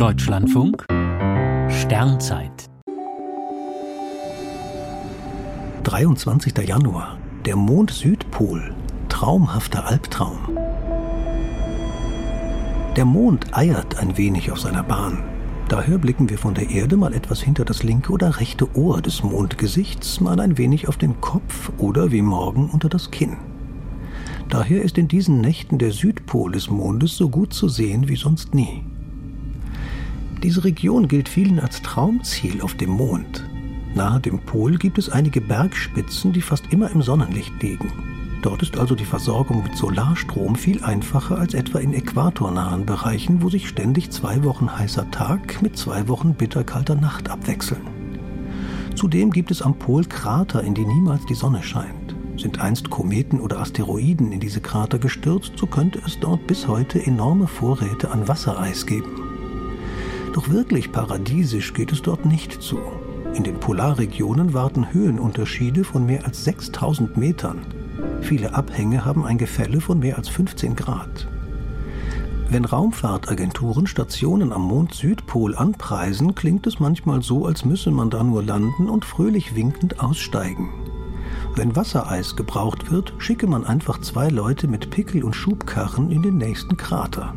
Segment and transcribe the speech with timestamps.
[0.00, 0.86] Deutschlandfunk
[1.68, 2.70] Sternzeit
[5.84, 6.56] 23.
[6.66, 7.18] Januar.
[7.44, 8.74] Der Mond Südpol.
[9.10, 10.38] Traumhafter Albtraum.
[12.96, 15.22] Der Mond eiert ein wenig auf seiner Bahn.
[15.68, 19.22] Daher blicken wir von der Erde mal etwas hinter das linke oder rechte Ohr des
[19.22, 23.36] Mondgesichts, mal ein wenig auf den Kopf oder wie morgen unter das Kinn.
[24.48, 28.54] Daher ist in diesen Nächten der Südpol des Mondes so gut zu sehen wie sonst
[28.54, 28.82] nie.
[30.42, 33.44] Diese Region gilt vielen als Traumziel auf dem Mond.
[33.94, 37.92] Nahe dem Pol gibt es einige Bergspitzen, die fast immer im Sonnenlicht liegen.
[38.40, 43.50] Dort ist also die Versorgung mit Solarstrom viel einfacher als etwa in äquatornahen Bereichen, wo
[43.50, 47.82] sich ständig zwei Wochen heißer Tag mit zwei Wochen bitterkalter Nacht abwechseln.
[48.94, 52.16] Zudem gibt es am Pol Krater, in die niemals die Sonne scheint.
[52.38, 57.04] Sind einst Kometen oder Asteroiden in diese Krater gestürzt, so könnte es dort bis heute
[57.04, 59.29] enorme Vorräte an Wassereis geben.
[60.32, 62.78] Doch wirklich paradiesisch geht es dort nicht zu.
[63.34, 67.58] In den Polarregionen warten Höhenunterschiede von mehr als 6000 Metern.
[68.20, 71.28] Viele Abhänge haben ein Gefälle von mehr als 15 Grad.
[72.48, 78.42] Wenn Raumfahrtagenturen Stationen am Mond-Südpol anpreisen, klingt es manchmal so, als müsse man da nur
[78.42, 80.68] landen und fröhlich winkend aussteigen.
[81.54, 86.38] Wenn Wassereis gebraucht wird, schicke man einfach zwei Leute mit Pickel und Schubkarren in den
[86.38, 87.34] nächsten Krater.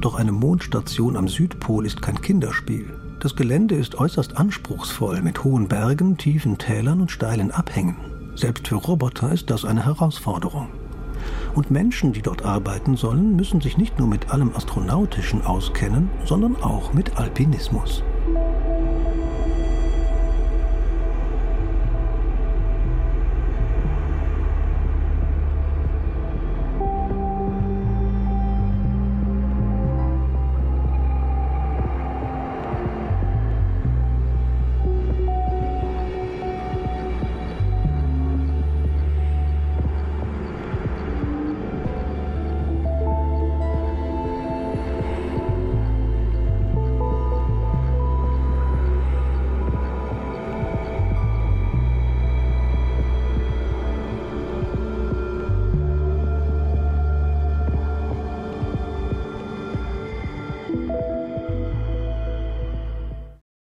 [0.00, 2.86] Doch eine Mondstation am Südpol ist kein Kinderspiel.
[3.18, 7.96] Das Gelände ist äußerst anspruchsvoll mit hohen Bergen, tiefen Tälern und steilen Abhängen.
[8.36, 10.68] Selbst für Roboter ist das eine Herausforderung.
[11.56, 16.54] Und Menschen, die dort arbeiten sollen, müssen sich nicht nur mit allem Astronautischen auskennen, sondern
[16.62, 18.04] auch mit Alpinismus.